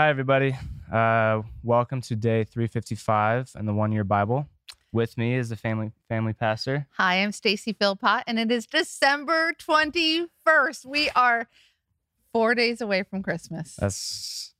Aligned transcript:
Hi, 0.00 0.08
everybody. 0.08 0.56
Uh, 0.90 1.42
welcome 1.62 2.00
to 2.00 2.16
day 2.16 2.44
355 2.44 3.52
in 3.58 3.66
the 3.66 3.74
One 3.74 3.92
Year 3.92 4.02
Bible. 4.02 4.48
With 4.92 5.18
me 5.18 5.34
is 5.34 5.50
the 5.50 5.56
family 5.56 5.92
family 6.08 6.32
pastor. 6.32 6.86
Hi, 6.92 7.16
I'm 7.16 7.32
Stacy 7.32 7.74
Philpott, 7.74 8.22
and 8.26 8.38
it 8.38 8.50
is 8.50 8.66
December 8.66 9.52
21st. 9.52 10.86
We 10.86 11.10
are 11.10 11.48
four 12.32 12.54
days 12.54 12.80
away 12.80 13.02
from 13.02 13.22
Christmas. 13.22 13.76
That's 13.78 14.54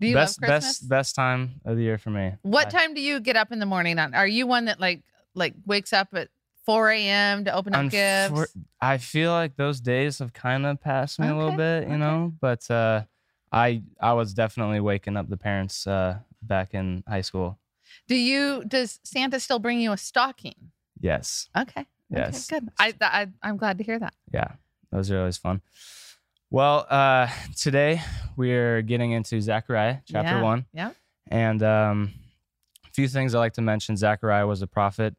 do 0.00 0.08
you 0.08 0.14
best 0.14 0.42
love 0.42 0.48
Christmas? 0.48 0.80
best 0.80 0.88
best 0.88 1.14
time 1.14 1.60
of 1.64 1.76
the 1.76 1.84
year 1.84 1.96
for 1.96 2.10
me. 2.10 2.32
what 2.42 2.66
I- 2.66 2.70
time 2.70 2.94
do 2.94 3.00
you 3.00 3.20
get 3.20 3.36
up 3.36 3.52
in 3.52 3.60
the 3.60 3.66
morning? 3.66 4.00
On 4.00 4.14
are 4.14 4.26
you 4.26 4.48
one 4.48 4.64
that 4.64 4.80
like 4.80 5.04
like 5.36 5.54
wakes 5.64 5.92
up 5.92 6.08
at 6.12 6.28
4 6.66 6.90
a.m. 6.90 7.44
to 7.44 7.54
open 7.54 7.72
up 7.72 7.88
gifts? 7.88 8.56
I 8.80 8.98
feel 8.98 9.30
like 9.30 9.54
those 9.54 9.80
days 9.80 10.18
have 10.18 10.32
kind 10.32 10.66
of 10.66 10.80
passed 10.80 11.20
me 11.20 11.28
a 11.28 11.36
little 11.36 11.52
bit, 11.52 11.84
you 11.84 11.90
okay. 11.90 11.98
know. 11.98 12.32
But 12.40 12.68
uh, 12.68 13.02
I 13.52 13.82
I 14.00 14.14
was 14.14 14.32
definitely 14.34 14.80
waking 14.80 15.16
up 15.16 15.28
the 15.28 15.36
parents 15.36 15.86
uh, 15.86 16.18
back 16.42 16.74
in 16.74 17.04
high 17.06 17.20
school. 17.20 17.58
Do 18.08 18.14
you? 18.14 18.64
Does 18.66 18.98
Santa 19.04 19.38
still 19.40 19.58
bring 19.58 19.78
you 19.80 19.92
a 19.92 19.96
stocking? 19.96 20.54
Yes, 21.00 21.48
Okay. 21.56 21.86
Yes. 22.10 22.50
Okay, 22.52 22.60
good. 22.60 22.70
I, 22.78 22.94
I 23.00 23.26
I'm 23.42 23.56
glad 23.56 23.78
to 23.78 23.84
hear 23.84 23.98
that. 23.98 24.14
yeah, 24.32 24.52
those 24.90 25.10
are 25.10 25.18
always 25.18 25.36
fun. 25.38 25.60
Well, 26.50 26.86
uh, 26.90 27.28
today 27.56 28.02
we're 28.36 28.82
getting 28.82 29.12
into 29.12 29.40
Zechariah 29.40 29.98
chapter 30.06 30.36
Yeah, 30.36 30.42
one. 30.42 30.66
yeah. 30.74 30.90
And 31.28 31.62
um, 31.62 32.12
a 32.86 32.90
few 32.92 33.08
things 33.08 33.34
I 33.34 33.38
like 33.38 33.54
to 33.54 33.62
mention. 33.62 33.96
Zechariah 33.96 34.46
was 34.46 34.60
a 34.60 34.66
prophet 34.66 35.16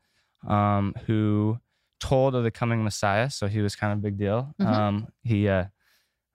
um, 0.48 0.94
who 1.08 1.58
told 2.00 2.36
of 2.36 2.44
the 2.44 2.52
coming 2.52 2.84
Messiah, 2.84 3.30
so 3.32 3.48
he 3.48 3.62
was 3.62 3.76
kind 3.76 3.92
of 3.94 4.00
a 4.00 4.02
big 4.02 4.18
deal. 4.20 4.54
Mhm. 4.62 4.66
Um, 4.68 5.08
he 5.24 5.48
uh, 5.48 5.66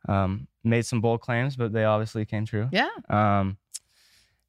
um, 0.09 0.49
made 0.69 0.87
some 0.87 1.01
bold 1.01 1.21
claims, 1.21 1.57
but 1.57 1.73
they 1.73 1.85
obviously 1.85 2.25
came 2.25 2.45
true. 2.45 2.69
Yeah. 2.73 2.89
Um, 3.09 3.57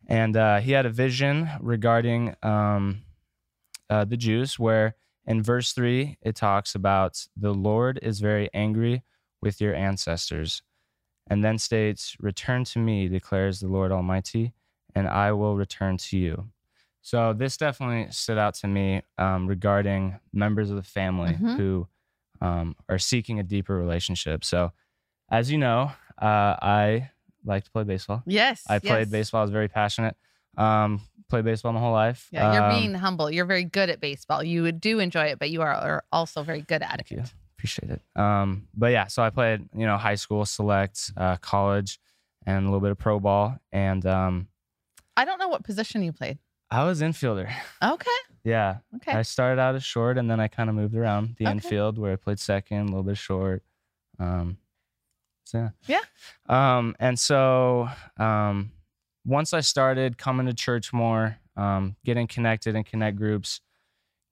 and 0.07 0.35
uh, 0.35 0.59
he 0.59 0.71
had 0.71 0.85
a 0.85 0.89
vision 0.89 1.49
regarding 1.59 2.35
um, 2.43 3.01
uh, 3.89 4.05
the 4.05 4.17
Jews, 4.17 4.57
where 4.57 4.95
in 5.25 5.43
verse 5.43 5.73
three 5.73 6.17
it 6.21 6.35
talks 6.35 6.75
about 6.75 7.27
the 7.37 7.53
Lord 7.53 7.99
is 8.01 8.19
very 8.19 8.49
angry 8.53 9.03
with 9.41 9.61
your 9.61 9.75
ancestors, 9.75 10.63
and 11.27 11.43
then 11.43 11.57
states, 11.57 12.15
"Return 12.19 12.63
to 12.65 12.79
me," 12.79 13.07
declares 13.07 13.59
the 13.59 13.67
Lord 13.67 13.91
Almighty, 13.91 14.53
and 14.95 15.07
I 15.07 15.31
will 15.31 15.55
return 15.55 15.97
to 15.97 16.17
you. 16.17 16.49
So 17.01 17.33
this 17.33 17.55
definitely 17.57 18.11
stood 18.11 18.37
out 18.37 18.55
to 18.55 18.67
me 18.67 19.03
um, 19.17 19.47
regarding 19.47 20.19
members 20.33 20.69
of 20.69 20.75
the 20.75 20.83
family 20.83 21.33
Mhm. 21.33 21.55
who 21.57 21.87
um, 22.41 22.75
are 22.87 22.97
seeking 22.99 23.37
a 23.39 23.43
deeper 23.43 23.75
relationship. 23.77 24.43
So, 24.45 24.71
as 25.29 25.51
you 25.51 25.57
know, 25.57 25.91
uh, 26.21 26.55
I 26.61 27.09
like 27.45 27.63
to 27.65 27.71
play 27.71 27.83
baseball. 27.83 28.23
Yes. 28.25 28.63
I 28.69 28.79
played 28.79 28.99
yes. 28.99 29.09
baseball. 29.09 29.39
I 29.39 29.43
was 29.43 29.51
very 29.51 29.67
passionate. 29.69 30.15
Um, 30.57 31.01
played 31.29 31.45
baseball 31.45 31.71
my 31.73 31.79
whole 31.79 31.93
life. 31.93 32.27
Yeah, 32.31 32.53
you're 32.53 32.63
Um, 32.63 32.79
being 32.79 32.93
humble. 32.95 33.29
You're 33.31 33.45
very 33.45 33.63
good 33.63 33.89
at 33.89 33.99
baseball. 34.01 34.43
You 34.43 34.71
do 34.71 34.99
enjoy 34.99 35.25
it, 35.25 35.39
but 35.39 35.49
you 35.49 35.61
are, 35.61 35.73
are 35.73 36.03
also 36.11 36.43
very 36.43 36.61
good 36.61 36.81
at 36.81 36.89
Thank 36.89 37.11
it. 37.11 37.15
you. 37.17 37.23
Appreciate 37.57 37.91
it. 37.91 38.01
Um, 38.15 38.67
but 38.75 38.91
yeah, 38.91 39.07
so 39.07 39.21
I 39.21 39.29
played, 39.29 39.67
you 39.75 39.85
know, 39.85 39.97
high 39.97 40.15
school, 40.15 40.45
select, 40.45 41.11
uh, 41.17 41.37
college, 41.37 41.99
and 42.45 42.65
a 42.65 42.67
little 42.67 42.79
bit 42.79 42.91
of 42.91 42.97
pro 42.97 43.19
ball. 43.19 43.57
And 43.71 44.05
um, 44.05 44.47
I 45.15 45.25
don't 45.25 45.39
know 45.39 45.49
what 45.49 45.63
position 45.63 46.01
you 46.03 46.11
played. 46.13 46.39
I 46.71 46.83
was 46.85 47.01
infielder. 47.01 47.51
Okay. 47.81 48.09
Yeah, 48.45 48.77
Okay. 48.95 49.11
I 49.11 49.23
started 49.23 49.59
out 49.61 49.75
as 49.75 49.83
short, 49.83 50.17
and 50.17 50.31
then 50.31 50.39
I 50.39 50.47
kind 50.47 50.69
of 50.69 50.75
moved 50.75 50.95
around 50.95 51.35
the 51.37 51.45
Okay. 51.45 51.51
infield 51.51 51.97
where 51.99 52.13
I 52.13 52.15
played 52.15 52.39
second, 52.39 52.79
a 52.83 52.85
little 52.85 53.03
bit 53.03 53.17
short. 53.17 53.63
Um, 54.17 54.57
so 55.49 55.69
Yeah. 55.87 56.01
Um, 56.47 56.95
and 56.99 57.17
so 57.19 57.89
um, 58.17 58.71
once 59.25 59.53
I 59.53 59.61
started 59.61 60.17
coming 60.17 60.45
to 60.45 60.53
church 60.53 60.93
more, 60.93 61.37
um, 61.57 61.95
getting 62.05 62.27
connected 62.27 62.75
in 62.75 62.83
connect 62.83 63.17
groups, 63.17 63.61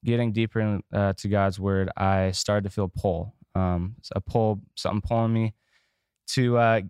getting 0.06 0.32
deeper 0.32 0.60
in, 0.60 0.84
uh, 0.94 1.14
to 1.14 1.28
God's 1.28 1.60
word, 1.60 1.90
I 1.98 2.32
started 2.32 2.64
to 2.64 2.70
feel 2.70 2.86
a 2.86 3.00
pull, 3.00 3.34
um, 3.56 3.96
a 4.16 4.22
pull, 4.22 4.62
something 4.76 5.02
pulling 5.02 5.34
me 5.34 5.54
to 6.28 6.58
uh, 6.58 6.82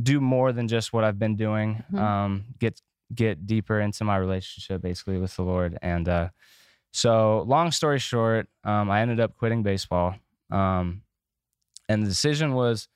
do 0.00 0.20
more 0.20 0.52
than 0.52 0.68
just 0.68 0.92
what 0.92 1.04
I've 1.04 1.18
been 1.18 1.36
doing. 1.36 1.82
Mhm. 1.92 1.98
Um, 1.98 2.44
get 2.58 2.80
get 3.14 3.46
deeper 3.46 3.80
into 3.80 4.02
my 4.04 4.16
relationship, 4.16 4.82
basically 4.82 5.18
with 5.18 5.36
the 5.36 5.42
Lord. 5.42 5.78
And 5.82 6.08
uh, 6.08 6.28
so, 6.92 7.42
long 7.46 7.70
story 7.70 7.98
short, 7.98 8.48
um, 8.64 8.90
I 8.90 9.00
ended 9.02 9.20
up 9.20 9.36
quitting 9.36 9.62
baseball, 9.62 10.16
um, 10.50 11.02
and 11.88 12.02
the 12.02 12.08
decision 12.08 12.54
was 12.54 12.88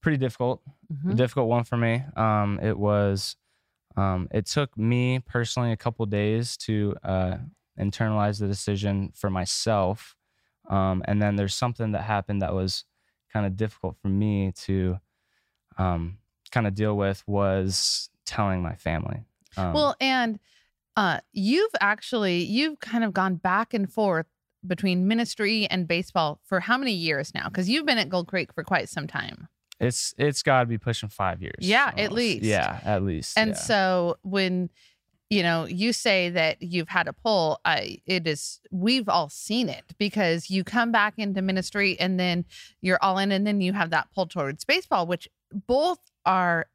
pretty 0.00 0.16
difficult 0.18 0.62
a 0.90 0.94
Mhm. 1.12 1.16
difficult 1.16 1.48
one 1.48 1.64
for 1.64 1.76
me. 1.76 2.02
Um, 2.16 2.58
it 2.62 2.76
was, 2.78 3.36
um, 3.96 4.28
it 4.32 4.46
took 4.46 4.76
me 4.76 5.20
personally 5.20 5.72
a 5.72 5.76
couple 5.76 6.04
days 6.06 6.56
to 6.58 6.94
uh, 7.02 7.36
internalize 7.78 8.40
the 8.40 8.46
decision 8.48 9.12
for 9.14 9.30
myself. 9.30 10.16
Um, 10.68 11.02
and 11.06 11.20
then 11.20 11.36
there's 11.36 11.54
something 11.54 11.92
that 11.92 12.02
happened 12.02 12.42
that 12.42 12.54
was 12.54 12.84
kind 13.32 13.46
of 13.46 13.56
difficult 13.56 13.96
for 14.02 14.08
me 14.08 14.52
to 14.52 14.98
um, 15.78 16.18
kind 16.50 16.66
of 16.66 16.74
deal 16.74 16.96
with 16.96 17.22
was 17.26 18.10
telling 18.26 18.62
my 18.62 18.74
family. 18.74 19.24
Um, 19.56 19.72
Well, 19.72 19.96
and 20.00 20.38
uh, 20.96 21.20
you've 21.32 21.70
actually 21.80 22.42
you've 22.42 22.80
kind 22.80 23.04
of 23.04 23.12
gone 23.12 23.36
back 23.36 23.72
and 23.74 23.90
forth 23.92 24.26
between 24.66 25.08
ministry 25.08 25.66
and 25.66 25.88
baseball 25.88 26.40
for 26.44 26.60
how 26.60 26.76
many 26.76 26.92
years 26.92 27.32
now? 27.34 27.48
Because 27.48 27.68
you've 27.68 27.86
been 27.86 27.98
at 27.98 28.08
Gold 28.08 28.26
Creek 28.28 28.52
for 28.52 28.62
quite 28.64 28.88
some 28.88 29.06
time. 29.06 29.48
It's 29.80 30.14
it's 30.18 30.42
got 30.42 30.60
to 30.60 30.66
be 30.66 30.78
pushing 30.78 31.08
five 31.08 31.40
years. 31.42 31.56
Yeah, 31.60 31.90
at 31.96 32.12
least. 32.12 32.44
Yeah, 32.44 32.80
at 32.84 33.02
least. 33.02 33.36
And 33.38 33.50
yeah. 33.50 33.56
so 33.56 34.18
when 34.22 34.70
you 35.30 35.42
know 35.42 35.64
you 35.64 35.92
say 35.92 36.28
that 36.30 36.60
you've 36.60 36.88
had 36.88 37.08
a 37.08 37.12
pull, 37.12 37.60
I 37.64 37.98
it 38.06 38.26
is 38.26 38.60
we've 38.70 39.08
all 39.08 39.28
seen 39.28 39.68
it 39.68 39.84
because 39.98 40.50
you 40.50 40.64
come 40.64 40.92
back 40.92 41.14
into 41.16 41.40
ministry 41.42 41.98
and 41.98 42.20
then 42.20 42.44
you're 42.80 42.98
all 43.02 43.18
in, 43.18 43.32
and 43.32 43.46
then 43.46 43.60
you 43.60 43.72
have 43.72 43.90
that 43.90 44.08
pull 44.14 44.26
towards 44.26 44.64
baseball, 44.64 45.06
which 45.06 45.28
both 45.52 45.98
are 46.26 46.66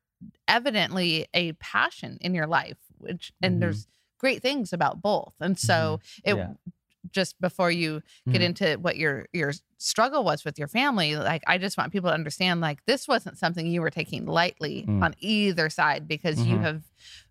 evidently 0.48 1.28
a 1.34 1.54
passion 1.54 2.18
in 2.22 2.34
your 2.34 2.48
life. 2.48 2.78
Which 2.98 3.32
and 3.42 3.56
Mhm. 3.56 3.60
there's 3.60 3.88
great 4.18 4.42
things 4.42 4.74
about 4.74 5.02
both, 5.02 5.34
and 5.40 5.60
so 5.60 6.00
it. 6.24 6.36
Yeah. 6.36 6.54
Just 7.12 7.40
before 7.42 7.72
you 7.72 8.02
get 8.32 8.42
Mhm. 8.42 8.46
into 8.46 8.76
what 8.76 8.98
your 8.98 9.28
your 9.34 9.54
struggle 9.78 10.24
was 10.24 10.46
with 10.46 10.58
your 10.58 10.68
family, 10.68 11.16
like 11.16 11.44
I 11.48 11.58
just 11.58 11.78
want 11.78 11.92
people 11.92 12.10
to 12.10 12.14
understand, 12.14 12.62
like 12.62 12.84
this 12.86 13.08
wasn't 13.08 13.38
something 13.38 13.68
you 13.68 13.82
were 13.82 13.90
taking 13.92 14.26
lightly 14.26 14.86
Mm. 14.88 15.04
on 15.04 15.16
either 15.20 15.70
side 15.70 16.08
because 16.08 16.46
you 16.48 16.58
Mhm. 16.58 16.62
have 16.62 16.84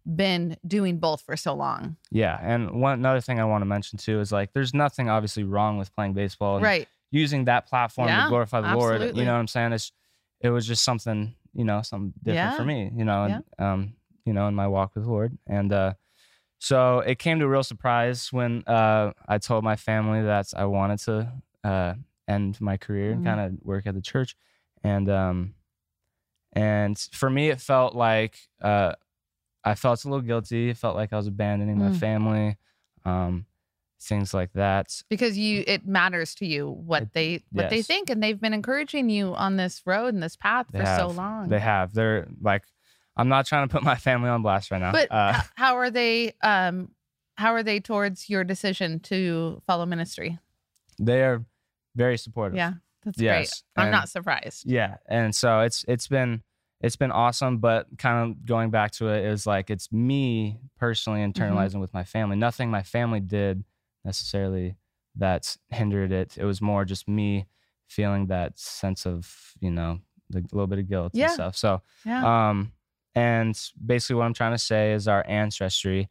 been 0.05 0.57
doing 0.67 0.99
both 0.99 1.23
for 1.23 1.37
so 1.37 1.55
long. 1.55 1.97
Yeah, 2.11 2.39
and 2.43 2.81
one 2.81 2.95
another 2.99 3.21
thing 3.21 3.41
I 3.41 3.45
want 3.45 3.63
to 3.63 3.67
mention 3.67 3.99
too 3.99 4.21
is 4.21 4.31
like 4.31 4.53
there's 4.53 4.75
nothing 4.75 5.09
obviously 5.09 5.45
wrong 5.45 5.79
with 5.79 5.95
playing 5.95 6.13
baseball 6.13 6.57
and 6.57 6.65
Right. 6.65 6.89
using 7.11 7.47
that 7.47 7.67
platform 7.67 8.09
Yeah, 8.09 8.25
to 8.25 8.29
glorify 8.29 8.61
the 8.61 8.75
Lord. 8.75 9.01
You 9.17 9.25
know 9.25 9.33
what 9.33 9.39
I'm 9.41 9.47
saying? 9.49 9.73
It's 9.73 9.93
it 10.41 10.51
was 10.51 10.67
just 10.67 10.85
something, 10.85 11.35
you 11.55 11.65
know, 11.65 11.81
something 11.81 12.13
different 12.23 12.53
Yeah. 12.53 12.57
for 12.57 12.65
me, 12.65 12.93
you 12.95 13.05
know, 13.05 13.25
and, 13.25 13.45
um, 13.59 13.95
you 14.27 14.33
know, 14.35 14.47
in 14.49 14.55
my 14.55 14.67
walk 14.67 14.95
with 14.95 15.05
the 15.05 15.11
Lord. 15.11 15.39
And 15.47 15.73
uh 15.73 15.95
so 16.65 17.01
it 17.01 17.19
came 17.19 17.39
to 17.41 17.45
a 17.45 17.49
real 17.49 17.63
surprise 17.63 18.33
when 18.33 18.63
uh 18.67 19.13
I 19.29 19.37
told 19.39 19.65
my 19.65 19.77
family 19.77 20.23
that 20.23 20.47
I 20.57 20.65
wanted 20.65 20.99
to 21.01 21.33
uh 21.63 21.95
end 22.27 22.61
my 22.61 22.77
career 22.79 23.13
and 23.13 23.21
Mhm. 23.21 23.25
kind 23.25 23.41
of 23.41 23.59
work 23.63 23.87
at 23.87 23.95
the 23.95 24.01
church. 24.13 24.35
And 24.83 25.09
um 25.11 25.55
and 26.53 26.99
for 27.13 27.31
me 27.31 27.49
it 27.51 27.61
felt 27.61 27.95
like 27.95 28.39
uh 28.63 28.93
I 29.67 29.75
felt 29.75 30.05
a 30.05 30.09
little 30.09 30.23
guilty. 30.23 30.69
It 30.71 30.77
felt 30.77 30.95
like 30.97 31.13
I 31.13 31.17
was 31.17 31.27
abandoning 31.27 31.79
my 31.79 31.89
Mm. 31.91 31.97
family. 32.07 32.57
Um 33.05 33.47
things 34.01 34.35
like 34.35 34.53
that. 34.53 35.03
Because 35.09 35.39
you 35.39 35.65
it 35.67 35.87
matters 35.87 36.35
to 36.37 36.47
you 36.47 36.69
what 36.71 37.03
It- 37.05 37.13
they 37.13 37.43
what 37.53 37.71
they 37.71 37.83
think 37.83 38.11
and 38.11 38.23
they've 38.23 38.41
been 38.41 38.53
encouraging 38.55 39.09
you 39.11 39.35
on 39.35 39.57
this 39.57 39.83
road 39.87 40.13
and 40.15 40.23
this 40.23 40.37
path 40.37 40.67
They 40.71 40.81
for 40.81 40.87
so 40.87 41.07
long. 41.11 41.49
They 41.49 41.61
have. 41.61 41.93
They're 41.95 42.27
like, 42.41 42.65
I'm 43.17 43.29
not 43.29 43.47
trying 43.47 43.69
to 43.69 43.73
put 43.73 43.83
my 43.83 43.95
family 43.97 44.29
on 44.29 44.43
blast 44.43 44.71
right 44.71 44.81
now. 44.81 44.93
but 44.93 45.11
uh, 45.13 45.41
how 45.55 45.77
are 45.77 45.91
they 45.91 46.35
um 46.43 46.91
how 47.37 47.53
are 47.55 47.63
they 47.63 47.81
towards 47.81 48.29
your 48.31 48.45
decision 48.45 49.01
to 49.01 49.61
follow 49.67 49.87
ministry? 49.87 50.39
they 51.01 51.23
are 51.25 51.45
very 51.97 52.17
supportive. 52.19 52.57
Yeah. 52.57 52.75
That's 53.05 53.21
Yes, 53.21 53.37
great. 53.37 53.83
I'm 53.83 53.89
and- 53.89 53.93
not 53.93 54.09
surprised. 54.09 54.65
Yeah. 54.67 54.97
And 55.09 55.35
so 55.35 55.61
it's 55.61 55.85
it's 55.89 56.09
been 56.09 56.43
it's 56.81 56.97
been 56.97 57.13
awesome, 57.13 57.59
but 57.59 57.87
kind 57.99 58.31
of 58.31 58.45
going 58.47 58.71
back 58.71 58.91
to 58.93 59.09
it 59.09 59.25
is 59.25 59.47
like 59.47 59.71
it's 59.71 59.91
me 59.93 60.59
personally 60.79 61.21
Mm-hmm. 61.21 61.43
internalizing 61.43 61.81
with 61.81 61.93
my 61.95 62.05
family. 62.05 62.37
Nothing 62.37 62.71
my 62.71 62.83
family 62.83 63.21
did 63.21 63.65
necessarily 64.05 64.77
that 65.17 65.57
hindered 65.71 66.13
it. 66.13 66.37
It 66.37 66.45
was 66.45 66.61
more 66.61 66.85
just 66.85 67.09
me 67.09 67.47
feeling 67.87 68.27
that 68.27 68.59
sense 68.59 69.07
of, 69.07 69.55
you 69.61 69.71
know, 69.71 70.01
the 70.31 70.41
little 70.53 70.67
bit 70.67 70.79
of 70.79 70.89
guilt 70.89 71.13
Yeah. 71.15 71.27
and 71.27 71.33
stuff. 71.35 71.57
So 71.57 71.83
Yeah. 72.05 72.49
Um, 72.51 72.73
and 73.15 73.59
basically, 73.85 74.17
what 74.17 74.25
I'm 74.25 74.35
trying 74.35 74.53
to 74.53 74.59
say 74.59 74.93
is 74.93 75.09
our 75.09 75.25
ancestry. 75.29 76.09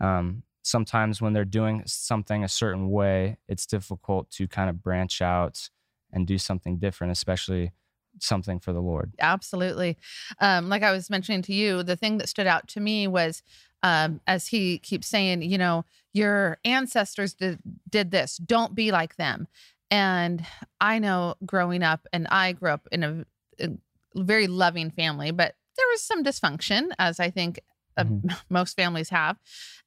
Um, 0.00 0.42
sometimes 0.62 1.20
when 1.20 1.32
they're 1.32 1.44
doing 1.44 1.82
something 1.86 2.44
a 2.44 2.48
certain 2.48 2.90
way, 2.90 3.36
it's 3.48 3.66
difficult 3.66 4.30
to 4.32 4.46
kind 4.46 4.70
of 4.70 4.82
branch 4.82 5.20
out 5.20 5.70
and 6.12 6.26
do 6.26 6.38
something 6.38 6.78
different, 6.78 7.10
especially 7.10 7.72
something 8.20 8.60
for 8.60 8.72
the 8.72 8.80
Lord. 8.80 9.12
Absolutely. 9.18 9.96
Um, 10.40 10.68
like 10.68 10.82
I 10.82 10.92
was 10.92 11.10
mentioning 11.10 11.42
to 11.42 11.54
you, 11.54 11.82
the 11.82 11.96
thing 11.96 12.18
that 12.18 12.28
stood 12.28 12.46
out 12.46 12.68
to 12.68 12.80
me 12.80 13.08
was 13.08 13.42
um, 13.82 14.20
as 14.26 14.46
he 14.46 14.78
keeps 14.78 15.08
saying, 15.08 15.42
you 15.42 15.58
know, 15.58 15.84
your 16.12 16.58
ancestors 16.64 17.34
did, 17.34 17.58
did 17.88 18.10
this, 18.10 18.36
don't 18.36 18.74
be 18.74 18.92
like 18.92 19.16
them. 19.16 19.48
And 19.90 20.44
I 20.80 20.98
know 20.98 21.34
growing 21.44 21.82
up, 21.82 22.06
and 22.12 22.26
I 22.28 22.52
grew 22.52 22.70
up 22.70 22.86
in 22.92 23.02
a, 23.02 23.24
a 23.60 23.70
very 24.14 24.46
loving 24.46 24.90
family, 24.90 25.30
but 25.32 25.54
there 25.76 25.86
was 25.92 26.02
some 26.02 26.22
dysfunction, 26.24 26.90
as 26.98 27.20
I 27.20 27.30
think 27.30 27.60
uh, 27.96 28.04
Mhm. 28.04 28.36
most 28.50 28.76
families 28.76 29.10
have. 29.10 29.38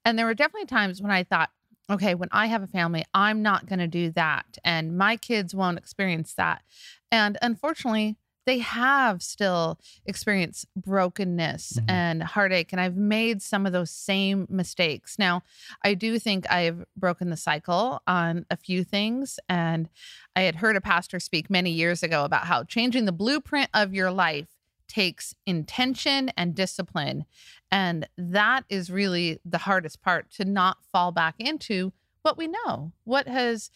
And 0.04 0.18
there 0.18 0.26
were 0.26 0.34
definitely 0.34 0.68
times 0.68 1.02
when 1.02 1.12
I 1.12 1.24
thought, 1.24 1.50
okay, 1.90 2.16
when 2.16 2.30
I 2.32 2.48
have 2.48 2.64
a 2.64 2.68
family, 2.68 3.04
I'm 3.14 3.42
not 3.42 3.66
going 3.68 3.80
to 3.80 3.88
do 3.88 4.12
that. 4.12 4.58
And 4.64 4.98
my 4.98 5.18
kids 5.18 5.54
won't 5.54 5.78
experience 5.78 6.34
that. 6.36 6.64
And 7.12 7.38
unfortunately, 7.42 8.18
they 8.48 8.60
have 8.60 9.24
still 9.24 9.80
experienced 10.06 10.68
brokenness 10.76 11.74
Mhm. 11.80 11.90
and 11.90 12.24
heartache. 12.24 12.72
And 12.72 12.80
I've 12.80 12.96
made 12.96 13.42
some 13.42 13.66
of 13.66 13.74
those 13.74 13.90
same 13.90 14.46
mistakes. 14.50 15.18
Now, 15.18 15.42
I 15.84 15.96
do 15.96 16.20
think 16.20 16.50
I've 16.52 16.86
broken 16.96 17.31
the 17.31 17.38
cycle 17.38 18.02
on 18.06 18.46
a 18.52 18.58
few 18.58 18.84
things. 18.84 19.40
And 19.50 19.90
I 20.36 20.42
had 20.42 20.56
heard 20.58 20.76
a 20.76 20.81
pastor 20.81 21.20
speak 21.20 21.50
many 21.50 21.72
years 21.72 22.04
ago 22.04 22.24
about 22.24 22.46
how 22.46 22.64
changing 22.64 23.06
the 23.06 23.12
blueprint 23.12 23.70
of 23.74 23.96
your 23.96 24.12
life 24.12 24.48
takes 24.88 25.36
intention 25.46 26.32
and 26.38 26.56
discipline. 26.56 27.26
And 27.72 28.08
that 28.18 28.66
is 28.70 28.90
really 28.92 29.40
the 29.46 29.58
hardest 29.60 30.02
part 30.02 30.32
to 30.34 30.46
not 30.46 30.78
fall 30.92 31.12
back 31.12 31.36
into 31.40 31.92
what 32.22 32.38
we 32.38 32.48
know, 32.48 32.92
what 33.04 33.28
has 33.28 33.70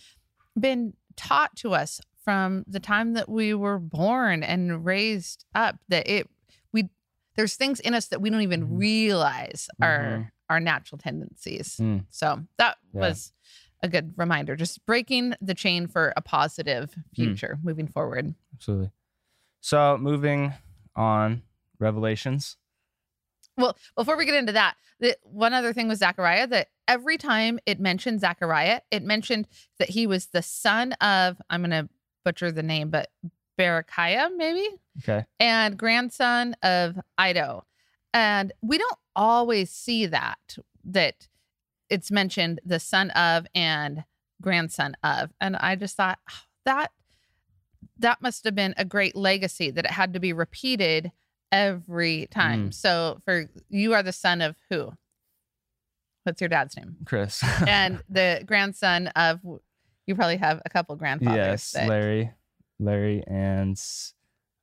been 0.60 0.94
taught 1.16 1.56
to 1.58 1.74
us 1.74 2.02
from 2.24 2.64
the 2.68 2.80
time 2.80 3.14
that 3.14 3.30
we 3.30 3.54
were 3.54 3.80
born 3.80 4.44
and 4.44 4.86
raised 4.86 5.46
up 5.56 5.78
that 5.88 6.08
it 6.08 6.28
we 6.72 6.90
there's 7.36 7.56
things 7.56 7.80
in 7.80 7.94
us 7.94 8.08
that 8.08 8.22
we 8.22 8.30
don't 8.30 8.42
even 8.42 8.68
Mhm. 8.68 8.80
realize 8.80 9.70
are 9.82 10.00
Mhm. 10.20 10.32
our 10.50 10.60
natural 10.60 10.98
tendencies. 10.98 11.78
Mm. 11.78 12.06
So 12.10 12.46
that 12.58 12.78
Yeah. 12.94 13.02
was 13.02 13.34
a 13.82 13.88
good 13.88 14.14
reminder 14.18 14.56
just 14.56 14.86
breaking 14.86 15.34
the 15.40 15.54
chain 15.54 15.88
for 15.88 16.12
a 16.18 16.22
positive 16.22 16.96
future 17.14 17.58
moving 17.64 17.88
forward. 17.88 18.34
Absolutely. 18.54 18.92
So 19.62 19.98
moving 19.98 20.54
on, 21.00 21.42
Revelations. 21.80 22.58
Well, 23.58 23.78
before 23.96 24.18
we 24.18 24.26
get 24.26 24.36
into 24.36 24.52
that, 24.54 24.76
the, 25.00 25.18
one 25.24 25.54
other 25.54 25.74
thing 25.74 25.88
with 25.88 26.00
Zechariah 26.00 26.48
that 26.48 26.68
every 26.88 27.18
time 27.18 27.60
it 27.66 27.80
mentioned 27.80 28.22
Zechariah, 28.22 28.82
it 28.92 29.04
mentioned 29.04 29.48
that 29.80 29.90
he 29.90 30.06
was 30.08 30.28
the 30.28 30.42
son 30.42 30.94
of, 30.94 31.42
I'm 31.50 31.62
going 31.62 31.72
to 31.72 31.90
butcher 32.24 32.52
the 32.52 32.64
name, 32.64 32.90
but 32.90 33.10
Berechiah, 33.58 34.30
maybe, 34.36 34.68
Okay. 35.00 35.26
and 35.40 35.78
grandson 35.78 36.56
of 36.64 36.98
Iddo. 37.20 37.66
And 38.14 38.52
we 38.62 38.78
don't 38.78 38.98
always 39.16 39.70
see 39.72 40.06
that, 40.08 40.58
that 40.86 41.28
it's 41.90 42.12
mentioned 42.12 42.60
the 42.66 42.80
son 42.80 43.10
of 43.12 43.46
and 43.56 44.04
grandson 44.42 44.96
of. 45.04 45.32
And 45.42 45.56
I 45.58 45.76
just 45.76 45.98
thought 45.98 46.20
"Oh, 46.30 46.34
that 46.66 46.92
that 48.00 48.22
must 48.22 48.44
have 48.46 48.56
been 48.56 48.74
a 48.78 48.86
great 48.86 49.16
legacy 49.16 49.72
that 49.72 49.86
it 49.86 49.92
had 49.92 50.14
to 50.14 50.20
be 50.20 50.34
repeated 50.34 51.12
every 51.52 52.28
time. 52.32 52.70
Mm. 52.70 52.74
So 52.74 53.22
for 53.26 53.46
you 53.70 53.94
are 53.94 54.04
the 54.04 54.12
son 54.14 54.42
of 54.42 54.56
who? 54.70 54.94
What's 56.24 56.42
your 56.42 56.50
dad's 56.50 56.76
name? 56.78 56.98
Chris. 57.06 57.44
And 57.68 58.04
the 58.10 58.44
grandson 58.46 59.08
of 59.08 59.40
you 60.06 60.16
probably 60.16 60.38
have 60.38 60.62
a 60.66 60.70
couple 60.70 60.96
grandfathers. 60.96 61.36
yes, 61.36 61.72
that- 61.72 61.88
Larry. 61.88 62.32
Larry 62.82 63.24
and 63.28 63.78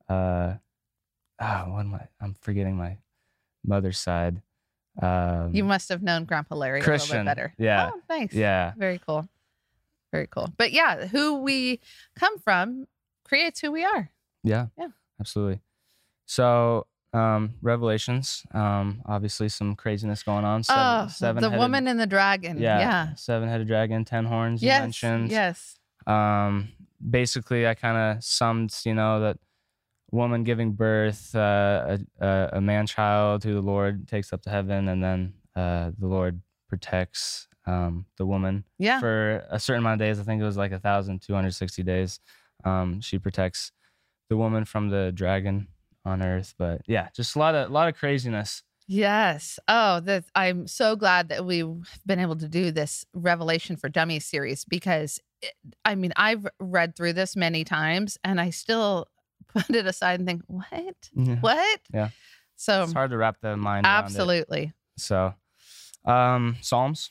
uh 0.08 0.54
oh, 1.40 1.78
am 1.78 1.94
I 1.94 2.08
I'm 2.20 2.34
forgetting 2.40 2.76
my 2.76 2.98
mother's 3.64 3.98
side. 3.98 4.40
Um 5.02 5.50
You 5.54 5.64
must 5.64 5.90
have 5.90 6.02
known 6.02 6.24
Grandpa 6.24 6.54
Larry 6.54 6.80
a 6.80 6.82
Christian. 6.82 7.10
little 7.18 7.24
bit 7.24 7.36
better. 7.36 7.54
Yeah. 7.58 7.90
Oh, 7.92 8.00
thanks. 8.08 8.32
Yeah. 8.34 8.72
Very 8.78 8.98
cool. 9.06 9.28
Very 10.12 10.28
cool. 10.28 10.48
But 10.56 10.72
yeah, 10.72 11.06
who 11.08 11.40
we 11.42 11.80
come 12.18 12.38
from 12.38 12.86
creates 13.26 13.60
who 13.60 13.70
we 13.72 13.84
are. 13.84 14.10
Yeah. 14.44 14.66
Yeah. 14.78 14.88
Absolutely. 15.20 15.60
So 16.26 16.86
um 17.12 17.54
Revelations, 17.62 18.42
um, 18.52 19.00
obviously 19.06 19.48
some 19.48 19.74
craziness 19.76 20.22
going 20.22 20.44
on. 20.44 20.62
Seven, 20.62 20.82
oh, 20.82 21.08
seven 21.08 21.42
the 21.42 21.48
headed- 21.50 21.60
woman 21.60 21.86
and 21.88 21.98
the 21.98 22.06
dragon. 22.06 22.58
yeah, 22.58 22.78
Yeah. 22.78 23.14
seven 23.14 23.48
headed 23.48 23.66
dragon, 23.68 24.04
ten 24.04 24.24
horns 24.26 24.62
Yes. 24.62 24.80
mentioned. 24.82 25.30
Yes. 25.30 25.78
um 26.06 26.68
basically 27.10 27.66
i 27.66 27.74
kind 27.74 27.96
of 27.98 28.22
summed 28.24 28.72
you 28.84 28.94
know 28.94 29.20
that 29.20 29.36
woman 30.12 30.44
giving 30.44 30.72
birth 30.72 31.34
uh, 31.34 31.98
a, 32.20 32.24
a, 32.26 32.50
a 32.54 32.60
man 32.60 32.86
child 32.86 33.42
who 33.44 33.52
the 33.54 33.60
lord 33.60 34.06
takes 34.08 34.32
up 34.32 34.40
to 34.40 34.48
heaven 34.48 34.88
and 34.88 35.02
then 35.02 35.34
uh, 35.56 35.90
the 35.98 36.06
lord 36.06 36.40
protects 36.68 37.48
um, 37.66 38.06
the 38.18 38.24
woman 38.24 38.64
Yeah. 38.78 39.00
for 39.00 39.44
a 39.50 39.58
certain 39.58 39.82
amount 39.82 40.00
of 40.00 40.06
days 40.06 40.20
i 40.20 40.22
think 40.22 40.40
it 40.40 40.44
was 40.44 40.56
like 40.56 40.72
a 40.72 40.78
thousand 40.78 41.20
two 41.22 41.34
hundred 41.34 41.52
sixty 41.54 41.82
days 41.82 42.20
um, 42.64 43.00
she 43.00 43.18
protects 43.18 43.72
the 44.28 44.36
woman 44.36 44.64
from 44.64 44.88
the 44.90 45.12
dragon 45.12 45.68
on 46.04 46.22
earth 46.22 46.54
but 46.58 46.80
yeah 46.86 47.08
just 47.14 47.34
a 47.36 47.38
lot 47.38 47.54
of 47.54 47.70
a 47.70 47.72
lot 47.72 47.88
of 47.88 47.94
craziness 47.94 48.62
Yes. 48.88 49.58
Oh, 49.66 50.00
that 50.00 50.24
I'm 50.34 50.66
so 50.68 50.94
glad 50.94 51.28
that 51.30 51.44
we've 51.44 51.66
been 52.06 52.20
able 52.20 52.36
to 52.36 52.48
do 52.48 52.70
this 52.70 53.04
Revelation 53.12 53.76
for 53.76 53.88
Dummies 53.88 54.24
series 54.24 54.64
because 54.64 55.18
it, 55.42 55.54
I 55.84 55.96
mean, 55.96 56.12
I've 56.16 56.46
read 56.60 56.94
through 56.94 57.14
this 57.14 57.34
many 57.34 57.64
times 57.64 58.16
and 58.22 58.40
I 58.40 58.50
still 58.50 59.08
put 59.48 59.70
it 59.70 59.86
aside 59.86 60.20
and 60.20 60.28
think, 60.28 60.42
what? 60.46 60.94
Yeah. 61.14 61.36
What? 61.40 61.80
Yeah. 61.92 62.08
So 62.56 62.84
it's 62.84 62.92
hard 62.92 63.10
to 63.10 63.18
wrap 63.18 63.40
the 63.40 63.56
mind 63.56 63.86
absolutely. 63.86 64.72
so 64.96 65.34
um 66.06 66.56
psalms 66.62 67.10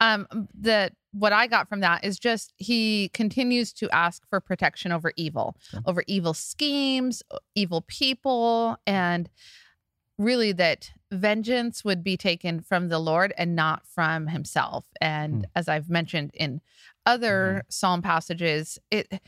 Um, 0.00 0.26
the 0.58 0.92
what 1.12 1.32
I 1.32 1.46
got 1.46 1.68
from 1.68 1.80
that 1.80 2.04
is 2.04 2.18
just 2.18 2.52
he 2.56 3.08
continues 3.14 3.72
to 3.74 3.90
ask 3.90 4.22
for 4.28 4.40
protection 4.40 4.92
over 4.92 5.12
evil, 5.16 5.56
Okay. 5.74 5.82
over 5.86 6.04
evil 6.06 6.34
schemes, 6.34 7.22
evil 7.54 7.80
people, 7.88 8.76
and 8.86 9.28
really 10.18 10.52
that 10.52 10.90
vengeance 11.12 11.84
would 11.84 12.02
be 12.04 12.16
taken 12.16 12.60
from 12.60 12.88
the 12.88 12.98
Lord 12.98 13.32
and 13.38 13.56
not 13.56 13.86
from 13.86 14.26
himself. 14.28 14.84
And 15.00 15.34
Hmm. 15.36 15.50
as 15.54 15.68
I've 15.68 15.88
mentioned 15.88 16.32
in 16.34 16.60
other 17.06 17.64
psalm 17.68 18.02
passages, 18.02 18.78
it 18.90 19.20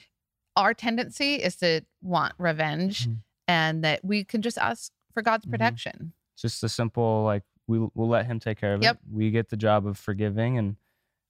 our 0.56 0.74
tendency 0.74 1.36
is 1.36 1.56
to 1.56 1.80
want 2.02 2.34
revenge 2.36 3.06
Mhm. 3.06 3.22
and 3.48 3.84
that 3.84 4.04
we 4.04 4.24
can 4.24 4.42
just 4.42 4.58
ask 4.58 4.92
for 5.14 5.22
God's 5.22 5.46
Mhm. 5.46 5.50
protection. 5.52 6.12
just 6.36 6.62
a 6.64 6.68
simple 6.70 7.22
like 7.24 7.42
we 7.70 7.88
we'll 7.94 8.08
let 8.08 8.26
him 8.26 8.40
take 8.40 8.58
care 8.60 8.74
of 8.74 8.82
Yep. 8.82 8.96
it. 8.96 9.00
We 9.12 9.30
get 9.30 9.48
the 9.48 9.56
job 9.56 9.86
of 9.86 9.96
forgiving 9.98 10.58
and 10.58 10.76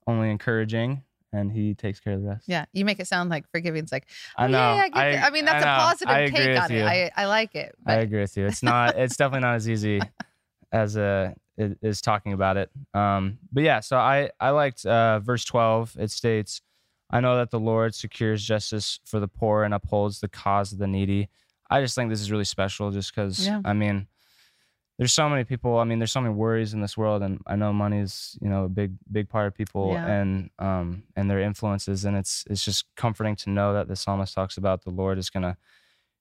only 0.06 0.30
encouraging, 0.30 1.02
and 1.32 1.52
he 1.52 1.74
takes 1.74 2.00
care 2.00 2.14
of 2.14 2.22
the 2.22 2.28
rest. 2.28 2.44
Yeah, 2.48 2.64
you 2.72 2.84
make 2.84 2.98
it 2.98 3.06
sound 3.06 3.30
like 3.30 3.48
forgiving's 3.50 3.92
like 3.92 4.06
I 4.36 4.44
Oh, 4.46 4.48
know. 4.48 4.58
Yeah, 4.58 4.74
yeah, 4.74 4.82
I, 4.82 4.88
get 4.88 5.16
that. 5.20 5.24
I 5.26 5.30
mean, 5.30 5.44
that's 5.44 5.64
know. 5.64 5.70
a 5.72 5.76
positive 5.78 6.14
I 6.14 6.18
agree 6.20 6.38
take 6.38 6.48
with 6.48 6.58
on 6.62 6.72
it. 6.72 6.78
you. 6.78 6.84
I, 6.84 7.10
I 7.16 7.26
like 7.26 7.54
it. 7.54 7.74
I 7.86 7.94
agree 7.96 8.20
with 8.20 8.36
you. 8.36 8.46
It's 8.46 8.62
not. 8.62 8.96
It's 8.98 9.16
definitely 9.20 9.46
not 9.46 9.54
as 9.56 9.68
easy 9.68 10.00
as 10.72 10.96
uh 10.96 11.32
it 11.56 11.76
is 11.82 12.00
talking 12.00 12.32
about 12.32 12.56
it. 12.56 12.70
Um, 12.94 13.38
but 13.52 13.62
yeah. 13.62 13.80
So 13.80 13.96
I 13.98 14.30
I 14.40 14.50
liked 14.50 14.86
uh, 14.86 15.20
verse 15.20 15.44
twelve. 15.44 15.94
It 15.98 16.10
states, 16.10 16.62
"I 17.10 17.20
know 17.20 17.36
that 17.36 17.50
the 17.50 17.60
Lord 17.60 17.94
secures 17.94 18.42
justice 18.42 18.98
for 19.04 19.20
the 19.20 19.28
poor 19.28 19.64
and 19.64 19.74
upholds 19.74 20.20
the 20.20 20.28
cause 20.28 20.72
of 20.72 20.78
the 20.78 20.86
needy." 20.86 21.28
I 21.72 21.80
just 21.82 21.94
think 21.94 22.08
this 22.10 22.20
is 22.22 22.32
really 22.32 22.44
special, 22.44 22.90
just 22.90 23.14
because. 23.14 23.46
Yeah. 23.46 23.60
I 23.64 23.74
mean, 23.74 24.06
there's 25.00 25.14
so 25.14 25.30
many 25.30 25.44
people. 25.44 25.78
I 25.78 25.84
mean, 25.84 25.98
there's 25.98 26.12
so 26.12 26.20
many 26.20 26.34
worries 26.34 26.74
in 26.74 26.82
this 26.82 26.94
world, 26.94 27.22
and 27.22 27.40
I 27.46 27.56
know 27.56 27.72
money 27.72 28.00
is 28.00 28.36
you 28.42 28.50
know 28.50 28.64
a 28.66 28.68
big 28.68 28.92
big 29.10 29.30
part 29.30 29.46
of 29.46 29.54
people 29.54 29.92
Yeah. 29.94 30.06
and 30.06 30.50
um 30.58 31.04
and 31.16 31.30
their 31.30 31.40
influences, 31.40 32.04
and 32.04 32.16
it's 32.18 32.44
it's 32.50 32.62
just 32.62 32.84
comforting 32.96 33.34
to 33.36 33.50
know 33.50 33.72
that 33.72 33.88
the 33.88 33.96
psalmist 33.96 34.34
talks 34.34 34.58
about 34.58 34.84
the 34.84 34.90
Lord 34.90 35.16
is 35.16 35.30
gonna 35.30 35.56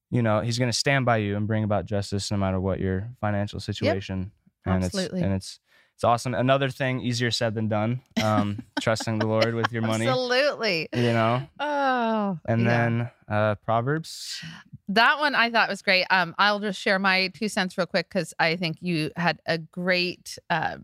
you 0.10 0.22
know 0.22 0.40
he's 0.40 0.58
going 0.58 0.72
to 0.72 0.78
stand 0.78 1.06
by 1.06 1.18
you 1.18 1.36
and 1.36 1.46
bring 1.46 1.66
about 1.66 1.86
justice 1.86 2.32
no 2.32 2.38
matter 2.38 2.60
what 2.60 2.80
your 2.80 3.10
financial 3.20 3.60
situation 3.60 4.32
and 4.66 4.84
Absolutely. 4.86 5.20
it's 5.20 5.26
and 5.26 5.34
it's 5.36 5.60
it's 6.00 6.06
awesome 6.06 6.34
another 6.34 6.70
thing 6.70 7.02
easier 7.02 7.30
said 7.30 7.54
than 7.56 7.68
done 7.68 8.00
um 8.24 8.64
trusting 8.80 9.20
the 9.20 9.28
lord 9.28 9.54
with 9.54 9.70
your 9.70 9.82
money 9.82 10.08
Absolutely. 10.08 10.88
you 10.96 11.12
know 11.12 11.46
Oh. 11.60 12.40
and 12.48 12.62
yeah. 12.62 12.68
then 12.68 13.12
uh 13.28 13.56
proverbs 13.56 14.42
that 14.88 15.20
one 15.20 15.36
I 15.36 15.52
thought 15.52 15.70
was 15.70 15.84
great. 15.84 16.06
Um, 16.10 16.34
I'll 16.40 16.60
just 16.60 16.80
share 16.80 16.98
my 16.98 17.28
two 17.28 17.48
cents 17.48 17.78
real 17.78 17.86
quick 17.86 18.08
because 18.10 18.34
I 18.40 18.56
think 18.56 18.78
you 18.82 19.12
had 19.16 19.40
a 19.46 19.60
great 19.60 20.40
uh, 20.50 20.78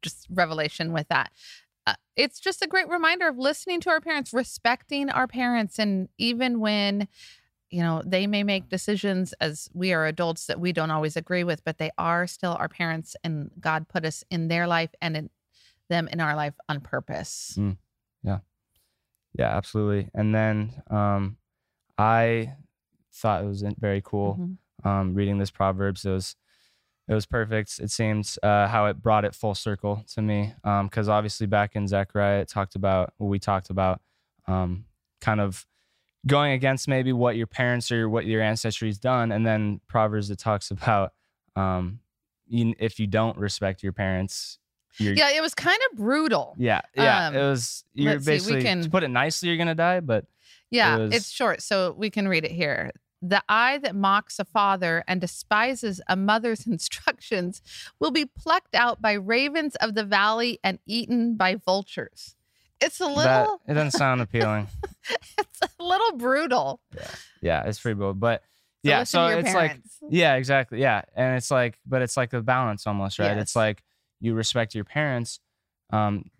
just 0.00 0.26
revelation 0.30 0.94
with 0.94 1.08
that. 1.08 1.30
Uh, 1.86 1.92
it's 2.16 2.40
just 2.40 2.62
a 2.62 2.66
great 2.66 2.88
reminder 2.88 3.28
of 3.28 3.36
listening 3.36 3.80
to 3.82 3.90
our 3.90 4.00
parents, 4.00 4.32
respecting 4.32 5.10
our 5.10 5.26
parents, 5.26 5.78
and 5.78 6.08
even 6.16 6.58
when 6.58 7.06
you 7.70 7.82
know 7.82 8.02
they 8.04 8.26
may 8.26 8.42
make 8.42 8.68
decisions 8.68 9.32
as 9.40 9.68
we 9.74 9.92
are 9.92 10.06
adults 10.06 10.46
that 10.46 10.60
we 10.60 10.72
don't 10.72 10.90
always 10.90 11.16
agree 11.16 11.44
with, 11.44 11.64
but 11.64 11.78
they 11.78 11.90
are 11.98 12.26
still 12.26 12.56
our 12.58 12.68
parents, 12.68 13.16
and 13.24 13.50
God 13.60 13.88
put 13.88 14.04
us 14.04 14.24
in 14.30 14.48
their 14.48 14.66
life 14.66 14.90
and 15.00 15.16
in 15.16 15.30
them 15.88 16.08
in 16.08 16.20
our 16.20 16.36
life 16.36 16.54
on 16.68 16.80
purpose. 16.80 17.58
yeah 18.22 18.38
Yeah, 19.34 19.56
absolutely 19.56 20.10
and 20.14 20.34
then 20.34 20.82
um 20.90 21.36
i 21.96 22.52
thought 23.12 23.42
it 23.42 23.46
was 23.46 23.62
very 23.78 24.02
cool 24.04 24.34
Mhm. 24.36 24.56
um, 24.84 25.14
reading 25.14 25.38
this 25.38 25.50
proverbs. 25.50 26.04
It 26.04 26.10
was 26.12 26.36
it 27.08 27.14
was 27.14 27.24
perfect. 27.26 27.78
It 27.80 27.90
seems 27.90 28.38
uh, 28.42 28.68
how 28.68 28.84
it 28.86 29.02
brought 29.02 29.24
it 29.24 29.34
full 29.34 29.54
circle 29.54 30.04
to 30.14 30.20
me 30.22 30.52
because 30.62 31.08
obviously 31.08 31.46
back 31.46 31.74
in 31.74 31.88
Zechariah 31.88 32.40
it 32.42 32.48
talked 32.48 32.74
about 32.76 33.14
what 33.16 33.28
we 33.28 33.38
talked 33.38 33.70
about 33.70 34.00
um, 34.46 34.84
kind 35.22 35.40
of 35.40 35.66
going 36.28 36.52
against 36.52 36.86
maybe 36.86 37.12
what 37.12 37.34
your 37.36 37.48
parents 37.48 37.90
or 37.90 38.08
what 38.08 38.24
your 38.26 38.40
ancestry's 38.40 38.98
done, 38.98 39.32
and 39.32 39.44
then 39.44 39.80
Proverbs 39.88 40.30
it 40.30 40.38
talks 40.38 40.70
about 40.76 41.12
um, 41.56 41.98
you, 42.46 42.74
if 42.78 43.00
you 43.00 43.06
don't 43.08 43.36
respect 43.36 43.82
your 43.82 43.92
parents, 43.92 44.58
you're 44.98 45.14
Yeah, 45.14 45.30
it 45.30 45.42
was 45.42 45.54
kind 45.54 45.78
of 45.90 45.98
brutal. 45.98 46.54
yeah 46.58 46.82
yeah. 46.94 47.26
Um, 47.28 47.34
it 47.36 47.40
was 47.40 47.84
you're 47.94 48.14
let's 48.20 48.44
see, 48.44 48.54
we 48.54 48.62
can- 48.62 48.82
to 48.82 48.88
put 48.90 49.02
it 49.02 49.08
nicely, 49.08 49.48
you're 49.48 49.58
gonna 49.58 49.74
die, 49.74 50.00
but 50.00 50.26
Yeah, 50.70 50.96
was- 50.98 51.14
it's 51.14 51.30
short, 51.30 51.62
so 51.62 51.94
we 51.98 52.10
can 52.10 52.28
read 52.28 52.44
it 52.44 52.52
here. 52.52 52.92
The 53.20 53.42
eye 53.48 53.78
that 53.78 53.96
mocks 53.96 54.38
a 54.38 54.44
father 54.44 55.02
and 55.08 55.20
despises 55.20 56.00
a 56.08 56.14
mother's 56.14 56.66
instructions 56.74 57.60
will 57.98 58.12
be 58.12 58.24
plucked 58.26 58.74
out 58.76 59.02
by 59.02 59.12
ravens 59.14 59.74
of 59.76 59.94
the 59.94 60.04
valley 60.04 60.60
and 60.62 60.78
eaten 60.86 61.34
by 61.36 61.56
vultures. 61.56 62.36
It's 62.80 63.00
a 63.00 63.04
that 63.04 63.16
little, 63.42 63.60
it 63.66 63.74
doesn't 63.74 63.92
sound 63.92 64.20
appealing. 64.20 64.68
it's 65.38 65.60
a 65.62 65.82
little 65.82 66.12
brutal. 66.16 66.80
yeah, 66.94 67.10
yeah 67.42 67.62
it's 67.66 67.80
pretty 67.80 67.94
bold, 67.98 68.20
but 68.20 68.42
So 68.84 68.90
yeah, 68.90 69.04
so 69.04 69.26
it's 69.26 69.54
like. 69.54 69.80
Yeah, 70.10 70.36
exactly. 70.36 70.80
Yeah. 70.80 71.02
And 71.14 71.36
it's 71.36 71.50
like, 71.50 71.78
but 71.86 72.02
it's 72.02 72.16
like 72.16 72.32
a 72.32 72.40
balance 72.40 72.86
almost, 72.86 73.18
right? 73.18 73.34
Yes. 73.36 73.42
It's 73.42 73.56
like 73.56 73.82
you 74.20 74.34
respect 74.34 74.74
your 74.74 74.84
parents, 74.84 75.40
um, 75.92 76.30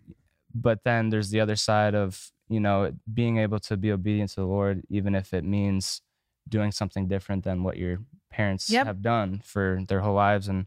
but 0.55 0.83
then 0.83 1.09
there's 1.09 1.29
the 1.29 1.39
other 1.41 1.55
side 1.55 1.93
of, 1.95 2.31
you 2.49 2.59
know, 2.59 2.91
being 3.13 3.37
able 3.37 3.59
to 3.59 3.77
be 3.77 3.91
obedient 3.91 4.31
to 4.31 4.37
the 4.37 4.45
Lord, 4.47 4.81
even 4.89 5.13
if 5.15 5.33
it 5.33 5.43
means 5.43 6.01
doing 6.47 6.71
something 6.71 7.07
different 7.07 7.43
than 7.43 7.61
what 7.63 7.77
your 7.77 7.99
parents 8.31 8.69
Yep. 8.69 8.85
have 8.87 9.01
done 9.01 9.41
for 9.45 9.81
their 9.87 9.99
whole 9.99 10.15
lives 10.15 10.47
and 10.47 10.65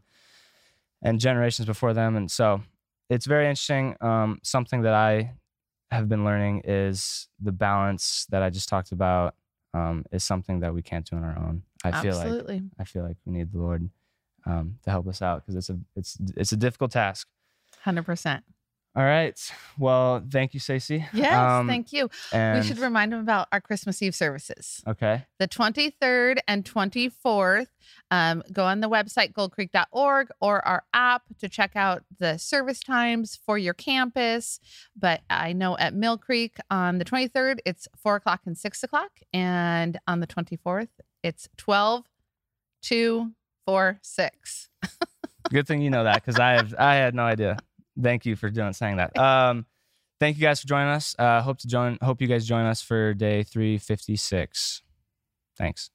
and 1.01 1.19
generations 1.19 1.65
before 1.65 1.93
them. 1.93 2.15
And 2.15 2.31
so 2.31 2.61
it's 3.09 3.25
very 3.25 3.45
interesting. 3.47 3.97
Um, 3.99 4.39
something 4.43 4.83
that 4.83 4.93
I 4.93 5.33
have 5.93 6.09
been 6.09 6.25
learning 6.25 6.61
is 6.65 7.27
the 7.41 7.51
balance 7.51 8.25
that 8.29 8.43
I 8.43 8.49
just 8.49 8.69
talked 8.69 8.91
about 8.91 9.35
um, 9.73 10.05
is 10.11 10.23
something 10.23 10.59
that 10.59 10.73
we 10.73 10.81
can't 10.81 11.09
do 11.09 11.15
on 11.15 11.23
our 11.23 11.37
own. 11.37 11.63
I 11.83 12.01
feel 12.01 12.15
like 12.15 12.61
I 12.79 12.83
feel 12.83 13.03
like 13.03 13.17
we 13.25 13.33
need 13.33 13.51
the 13.51 13.59
Lord 13.59 13.89
um, 14.45 14.77
to 14.83 14.89
help 14.89 15.07
us 15.07 15.21
out 15.21 15.41
because 15.41 15.55
it's 15.55 15.69
a 15.69 15.79
it's 15.95 16.17
it's 16.35 16.51
a 16.51 16.57
difficult 16.57 16.91
task. 16.91 17.27
100%. 17.85 18.41
All 18.95 19.03
right. 19.03 19.35
Well, 19.79 20.23
thank 20.29 20.53
you, 20.53 20.59
Stacey. 20.59 21.03
Yes, 21.13 21.33
Um, 21.33 21.67
thank 21.67 21.91
you. 21.91 22.11
We 22.31 22.61
should 22.61 22.77
remind 22.77 23.11
them 23.11 23.21
about 23.21 23.47
our 23.51 23.59
Christmas 23.59 24.01
Eve 24.03 24.13
services. 24.13 24.83
okay. 24.87 25.25
the 25.39 25.47
23rd 25.47 26.37
and 26.47 26.63
24th. 26.63 27.67
Um, 28.11 28.43
go 28.51 28.65
on 28.65 28.81
the 28.81 28.89
website, 28.89 29.33
goldcreek.org, 29.33 30.29
or 30.39 30.65
our 30.67 30.83
app 30.93 31.23
to 31.39 31.49
check 31.49 31.75
out 31.75 32.03
the 32.19 32.37
service 32.37 32.81
times 32.81 33.39
for 33.43 33.57
your 33.57 33.73
campus. 33.73 34.59
But 34.95 35.21
I 35.27 35.53
know 35.53 35.75
at 35.79 35.95
Mill 35.95 36.19
Creek 36.19 36.57
on 36.69 36.99
the 36.99 37.05
23rd, 37.05 37.59
it's 37.65 37.87
4 37.97 38.17
o'clock 38.17 38.41
and 38.45 38.55
6 38.55 38.83
o'clock. 38.83 39.11
And 39.33 39.97
on 40.07 40.19
the 40.19 40.27
24th, 40.27 40.89
it's 41.23 41.49
12, 41.57 42.05
2, 42.83 43.31
4, 43.65 43.99
6. 44.01 44.69
Good 45.49 45.67
thing 45.67 45.81
you 45.81 45.89
know 45.89 46.03
that 46.03 46.23
because 46.23 46.39
I 46.39 46.51
have 46.51 46.73
I 46.77 46.95
had 46.95 47.15
no 47.15 47.23
idea. 47.23 47.57
Thank 48.01 48.25
you 48.25 48.35
for 48.35 48.49
doing 48.49 48.73
saying 48.73 48.97
that. 48.97 49.17
Um, 49.17 49.65
thank 50.19 50.37
you 50.37 50.41
guys 50.41 50.61
for 50.61 50.67
joining 50.67 50.89
us. 50.89 51.15
Uh, 51.17 51.41
hope 51.41 51.59
to 51.59 51.67
join. 51.67 51.97
Hope 52.01 52.21
you 52.21 52.27
guys 52.27 52.45
join 52.45 52.65
us 52.65 52.81
for 52.81 53.13
day 53.13 53.43
three 53.43 53.77
fifty 53.77 54.15
six. 54.15 54.81
Thanks. 55.57 55.91